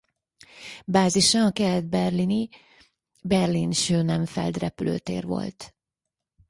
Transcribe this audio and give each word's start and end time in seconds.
Bázisa 0.85 1.45
a 1.45 1.51
kelet-berlini 1.51 2.49
Berlin-Schönefeld 3.23 4.57
repülőtér 4.57 5.25
volt. 5.25 5.75